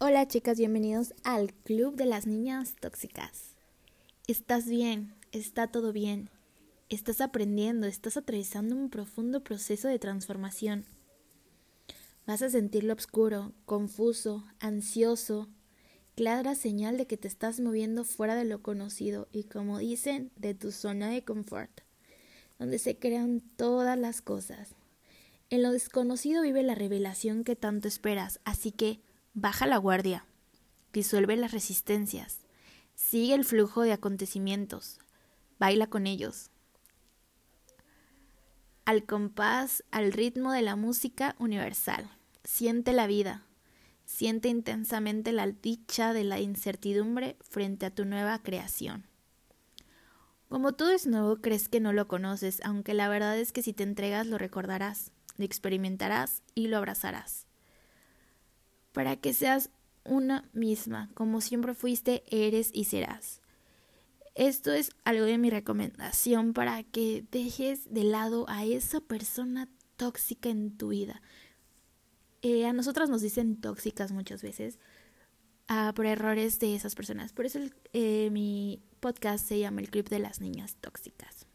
Hola 0.00 0.28
chicas, 0.28 0.58
bienvenidos 0.58 1.12
al 1.24 1.52
Club 1.52 1.96
de 1.96 2.06
las 2.06 2.24
Niñas 2.24 2.76
Tóxicas. 2.78 3.56
Estás 4.28 4.68
bien, 4.68 5.16
está 5.32 5.66
todo 5.66 5.92
bien. 5.92 6.30
Estás 6.88 7.20
aprendiendo, 7.20 7.88
estás 7.88 8.16
atravesando 8.16 8.76
un 8.76 8.90
profundo 8.90 9.42
proceso 9.42 9.88
de 9.88 9.98
transformación. 9.98 10.84
Vas 12.28 12.42
a 12.42 12.48
sentirlo 12.48 12.94
oscuro, 12.94 13.52
confuso, 13.64 14.44
ansioso, 14.60 15.48
clara 16.14 16.54
señal 16.54 16.96
de 16.96 17.08
que 17.08 17.16
te 17.16 17.26
estás 17.26 17.58
moviendo 17.58 18.04
fuera 18.04 18.36
de 18.36 18.44
lo 18.44 18.62
conocido 18.62 19.26
y 19.32 19.44
como 19.44 19.78
dicen, 19.78 20.30
de 20.36 20.54
tu 20.54 20.70
zona 20.70 21.10
de 21.10 21.24
confort, 21.24 21.80
donde 22.60 22.78
se 22.78 22.96
crean 22.96 23.40
todas 23.56 23.98
las 23.98 24.22
cosas. 24.22 24.76
En 25.50 25.60
lo 25.60 25.72
desconocido 25.72 26.42
vive 26.42 26.62
la 26.62 26.76
revelación 26.76 27.42
que 27.42 27.56
tanto 27.56 27.88
esperas, 27.88 28.38
así 28.44 28.70
que 28.70 29.00
Baja 29.40 29.66
la 29.66 29.76
guardia, 29.76 30.26
disuelve 30.92 31.36
las 31.36 31.52
resistencias, 31.52 32.40
sigue 32.96 33.34
el 33.34 33.44
flujo 33.44 33.82
de 33.82 33.92
acontecimientos, 33.92 34.98
baila 35.60 35.86
con 35.86 36.08
ellos. 36.08 36.50
Al 38.84 39.04
compás, 39.04 39.84
al 39.92 40.12
ritmo 40.12 40.50
de 40.50 40.62
la 40.62 40.74
música 40.74 41.36
universal, 41.38 42.10
siente 42.42 42.92
la 42.92 43.06
vida, 43.06 43.44
siente 44.06 44.48
intensamente 44.48 45.30
la 45.30 45.46
dicha 45.46 46.12
de 46.12 46.24
la 46.24 46.40
incertidumbre 46.40 47.36
frente 47.38 47.86
a 47.86 47.94
tu 47.94 48.06
nueva 48.06 48.42
creación. 48.42 49.06
Como 50.48 50.72
todo 50.72 50.90
es 50.90 51.06
nuevo, 51.06 51.36
crees 51.36 51.68
que 51.68 51.78
no 51.78 51.92
lo 51.92 52.08
conoces, 52.08 52.60
aunque 52.64 52.92
la 52.92 53.08
verdad 53.08 53.38
es 53.38 53.52
que 53.52 53.62
si 53.62 53.72
te 53.72 53.84
entregas 53.84 54.26
lo 54.26 54.36
recordarás, 54.36 55.12
lo 55.36 55.44
experimentarás 55.44 56.42
y 56.56 56.66
lo 56.66 56.78
abrazarás 56.78 57.47
para 58.92 59.16
que 59.16 59.32
seas 59.32 59.70
una 60.04 60.48
misma, 60.52 61.10
como 61.14 61.40
siempre 61.40 61.74
fuiste, 61.74 62.24
eres 62.30 62.70
y 62.72 62.84
serás. 62.84 63.40
Esto 64.34 64.72
es 64.72 64.90
algo 65.04 65.24
de 65.24 65.36
mi 65.36 65.50
recomendación 65.50 66.52
para 66.52 66.82
que 66.84 67.24
dejes 67.30 67.92
de 67.92 68.04
lado 68.04 68.46
a 68.48 68.64
esa 68.64 69.00
persona 69.00 69.68
tóxica 69.96 70.48
en 70.48 70.76
tu 70.76 70.88
vida. 70.88 71.20
Eh, 72.42 72.66
a 72.66 72.72
nosotras 72.72 73.10
nos 73.10 73.20
dicen 73.20 73.60
tóxicas 73.60 74.12
muchas 74.12 74.42
veces 74.42 74.78
ah, 75.66 75.92
por 75.94 76.06
errores 76.06 76.60
de 76.60 76.76
esas 76.76 76.94
personas. 76.94 77.32
Por 77.32 77.46
eso 77.46 77.58
eh, 77.92 78.30
mi 78.30 78.80
podcast 79.00 79.46
se 79.46 79.58
llama 79.58 79.80
El 79.80 79.90
Club 79.90 80.08
de 80.08 80.20
las 80.20 80.40
Niñas 80.40 80.76
Tóxicas. 80.76 81.46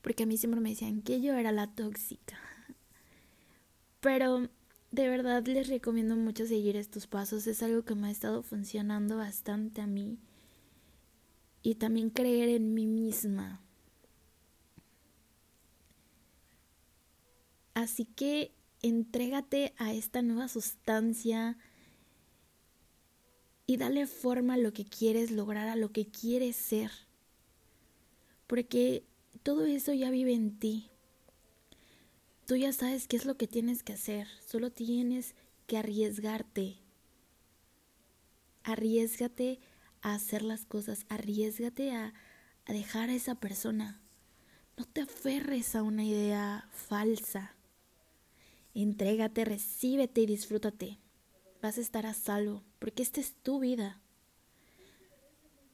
Porque 0.00 0.22
a 0.22 0.26
mí 0.26 0.38
siempre 0.38 0.60
me 0.60 0.70
decían 0.70 1.02
que 1.02 1.20
yo 1.20 1.34
era 1.34 1.52
la 1.52 1.66
tóxica. 1.66 2.38
Pero 4.00 4.48
de 4.90 5.08
verdad 5.08 5.44
les 5.46 5.68
recomiendo 5.68 6.16
mucho 6.16 6.46
seguir 6.46 6.76
estos 6.76 7.06
pasos. 7.06 7.46
Es 7.46 7.62
algo 7.62 7.84
que 7.84 7.94
me 7.94 8.08
ha 8.08 8.10
estado 8.10 8.42
funcionando 8.42 9.16
bastante 9.16 9.80
a 9.80 9.86
mí. 9.86 10.18
Y 11.62 11.74
también 11.74 12.10
creer 12.10 12.48
en 12.48 12.74
mí 12.74 12.86
misma. 12.86 13.60
Así 17.74 18.06
que 18.06 18.52
entrégate 18.82 19.74
a 19.76 19.92
esta 19.92 20.22
nueva 20.22 20.48
sustancia 20.48 21.58
y 23.66 23.76
dale 23.76 24.06
forma 24.06 24.54
a 24.54 24.58
lo 24.58 24.72
que 24.72 24.84
quieres 24.84 25.30
lograr, 25.30 25.68
a 25.68 25.76
lo 25.76 25.92
que 25.92 26.06
quieres 26.06 26.56
ser. 26.56 26.90
Porque 28.46 29.04
todo 29.42 29.66
eso 29.66 29.92
ya 29.92 30.10
vive 30.10 30.32
en 30.32 30.58
ti. 30.58 30.90
Tú 32.48 32.56
ya 32.56 32.72
sabes 32.72 33.06
qué 33.08 33.18
es 33.18 33.26
lo 33.26 33.36
que 33.36 33.46
tienes 33.46 33.82
que 33.82 33.92
hacer, 33.92 34.26
solo 34.40 34.70
tienes 34.70 35.34
que 35.66 35.76
arriesgarte. 35.76 36.78
Arriesgate 38.64 39.60
a 40.00 40.14
hacer 40.14 40.40
las 40.40 40.64
cosas, 40.64 41.04
arriesgate 41.10 41.92
a, 41.92 42.14
a 42.64 42.72
dejar 42.72 43.10
a 43.10 43.14
esa 43.14 43.34
persona. 43.34 44.00
No 44.78 44.86
te 44.86 45.02
aferres 45.02 45.76
a 45.76 45.82
una 45.82 46.04
idea 46.04 46.70
falsa. 46.72 47.54
Entrégate, 48.72 49.44
recíbete 49.44 50.22
y 50.22 50.26
disfrútate. 50.26 50.98
Vas 51.60 51.76
a 51.76 51.82
estar 51.82 52.06
a 52.06 52.14
salvo, 52.14 52.64
porque 52.78 53.02
esta 53.02 53.20
es 53.20 53.34
tu 53.42 53.60
vida. 53.60 54.00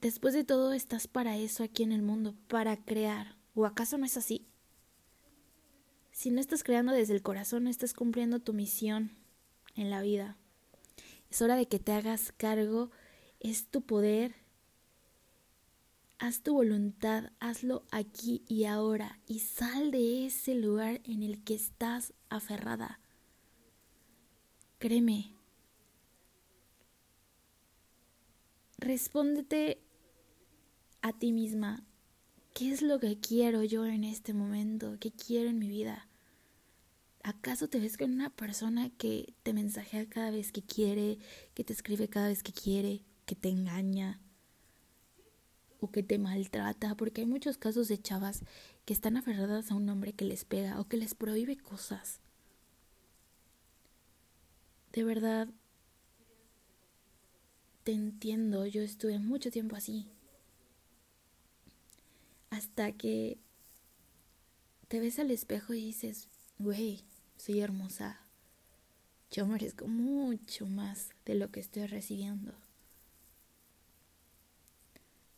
Después 0.00 0.34
de 0.34 0.42
todo, 0.42 0.72
estás 0.72 1.06
para 1.06 1.36
eso 1.36 1.62
aquí 1.62 1.84
en 1.84 1.92
el 1.92 2.02
mundo, 2.02 2.34
para 2.48 2.76
crear. 2.76 3.36
¿O 3.54 3.66
acaso 3.66 3.98
no 3.98 4.04
es 4.04 4.16
así? 4.16 4.48
Si 6.16 6.30
no 6.30 6.40
estás 6.40 6.64
creando 6.64 6.92
desde 6.92 7.12
el 7.12 7.20
corazón, 7.20 7.64
no 7.64 7.70
estás 7.70 7.92
cumpliendo 7.92 8.40
tu 8.40 8.54
misión 8.54 9.10
en 9.74 9.90
la 9.90 10.00
vida. 10.00 10.38
Es 11.30 11.42
hora 11.42 11.56
de 11.56 11.68
que 11.68 11.78
te 11.78 11.92
hagas 11.92 12.32
cargo, 12.32 12.90
es 13.38 13.66
tu 13.66 13.82
poder. 13.82 14.34
Haz 16.18 16.40
tu 16.40 16.54
voluntad, 16.54 17.32
hazlo 17.38 17.84
aquí 17.90 18.42
y 18.48 18.64
ahora 18.64 19.18
y 19.26 19.40
sal 19.40 19.90
de 19.90 20.24
ese 20.24 20.54
lugar 20.54 21.02
en 21.04 21.22
el 21.22 21.44
que 21.44 21.54
estás 21.54 22.14
aferrada. 22.30 22.98
Créeme. 24.78 25.34
Respóndete 28.78 29.82
a 31.02 31.12
ti 31.12 31.30
misma, 31.32 31.84
¿Qué 32.56 32.72
es 32.72 32.80
lo 32.80 32.98
que 32.98 33.20
quiero 33.20 33.64
yo 33.64 33.84
en 33.84 34.02
este 34.02 34.32
momento? 34.32 34.96
¿Qué 34.98 35.12
quiero 35.12 35.50
en 35.50 35.58
mi 35.58 35.68
vida? 35.68 36.05
¿Acaso 37.46 37.68
te 37.68 37.78
ves 37.78 37.96
con 37.96 38.10
una 38.10 38.28
persona 38.30 38.90
que 38.98 39.32
te 39.44 39.52
mensajea 39.52 40.08
cada 40.08 40.32
vez 40.32 40.50
que 40.50 40.62
quiere, 40.62 41.20
que 41.54 41.62
te 41.62 41.72
escribe 41.72 42.08
cada 42.08 42.26
vez 42.26 42.42
que 42.42 42.52
quiere, 42.52 43.04
que 43.24 43.36
te 43.36 43.50
engaña 43.50 44.18
o 45.78 45.92
que 45.92 46.02
te 46.02 46.18
maltrata? 46.18 46.96
Porque 46.96 47.20
hay 47.20 47.28
muchos 47.28 47.56
casos 47.56 47.86
de 47.86 48.02
chavas 48.02 48.42
que 48.84 48.92
están 48.92 49.16
aferradas 49.16 49.70
a 49.70 49.76
un 49.76 49.88
hombre 49.88 50.12
que 50.12 50.24
les 50.24 50.44
pega 50.44 50.80
o 50.80 50.88
que 50.88 50.96
les 50.96 51.14
prohíbe 51.14 51.56
cosas. 51.56 52.18
De 54.92 55.04
verdad, 55.04 55.46
te 57.84 57.92
entiendo, 57.92 58.66
yo 58.66 58.82
estuve 58.82 59.20
mucho 59.20 59.52
tiempo 59.52 59.76
así 59.76 60.08
hasta 62.50 62.90
que 62.90 63.38
te 64.88 64.98
ves 64.98 65.20
al 65.20 65.30
espejo 65.30 65.74
y 65.74 65.84
dices, 65.84 66.28
güey, 66.58 67.04
soy 67.36 67.60
hermosa. 67.60 68.20
Yo 69.30 69.46
merezco 69.46 69.86
mucho 69.86 70.66
más 70.66 71.10
de 71.24 71.34
lo 71.34 71.50
que 71.50 71.60
estoy 71.60 71.86
recibiendo. 71.86 72.52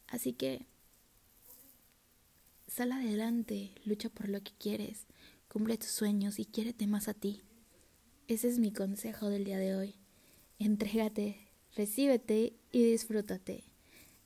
Así 0.09 0.32
que 0.32 0.66
sal 2.66 2.92
adelante, 2.92 3.72
lucha 3.84 4.09
por 4.09 4.28
lo 4.28 4.42
que 4.42 4.53
quieres, 4.59 5.06
cumple 5.48 5.78
tus 5.78 5.88
sueños 5.91 6.38
y 6.38 6.44
quiérete 6.44 6.86
más 6.86 7.09
a 7.09 7.14
ti. 7.14 7.42
Ese 8.26 8.48
es 8.48 8.59
mi 8.59 8.72
consejo 8.72 9.28
del 9.30 9.44
día 9.44 9.59
de 9.59 9.75
hoy. 9.75 9.94
Entrégate, 10.59 11.48
recíbete 11.76 12.54
y 12.72 12.82
disfrútate. 12.82 13.65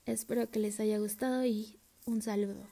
Espero 0.07 0.51
que 0.51 0.59
les 0.59 0.81
haya 0.81 0.99
gustado 0.99 1.45
y 1.45 1.79
un 2.05 2.23
saludo. 2.23 2.67